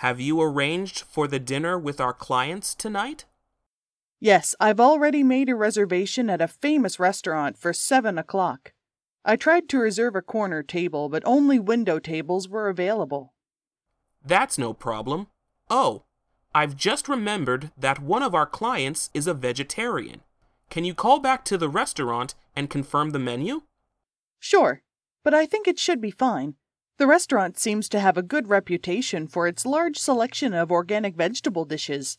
[0.00, 3.26] Have you arranged for the dinner with our clients tonight?
[4.18, 8.72] Yes, I've already made a reservation at a famous restaurant for seven o'clock.
[9.26, 13.34] I tried to reserve a corner table, but only window tables were available.
[14.24, 15.26] That's no problem.
[15.68, 16.04] Oh,
[16.54, 20.22] I've just remembered that one of our clients is a vegetarian.
[20.70, 23.64] Can you call back to the restaurant and confirm the menu?
[24.38, 24.80] Sure,
[25.22, 26.54] but I think it should be fine.
[27.00, 31.64] The restaurant seems to have a good reputation for its large selection of organic vegetable
[31.64, 32.18] dishes.